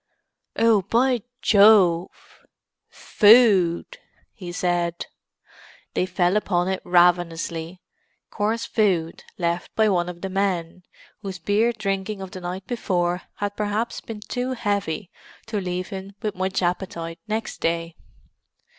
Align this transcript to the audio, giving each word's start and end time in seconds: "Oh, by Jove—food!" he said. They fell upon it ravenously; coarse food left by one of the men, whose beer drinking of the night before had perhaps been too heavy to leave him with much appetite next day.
"Oh, 0.55 0.81
by 0.81 1.21
Jove—food!" 1.43 3.97
he 4.33 4.51
said. 4.51 5.05
They 5.93 6.07
fell 6.07 6.35
upon 6.35 6.67
it 6.69 6.81
ravenously; 6.83 7.81
coarse 8.31 8.65
food 8.65 9.23
left 9.37 9.75
by 9.75 9.89
one 9.89 10.09
of 10.09 10.21
the 10.21 10.29
men, 10.29 10.81
whose 11.19 11.37
beer 11.37 11.71
drinking 11.71 12.19
of 12.19 12.31
the 12.31 12.41
night 12.41 12.65
before 12.65 13.21
had 13.35 13.55
perhaps 13.55 14.01
been 14.01 14.21
too 14.21 14.53
heavy 14.53 15.11
to 15.45 15.61
leave 15.61 15.89
him 15.89 16.13
with 16.23 16.33
much 16.33 16.63
appetite 16.63 17.19
next 17.27 17.59
day. 17.59 17.95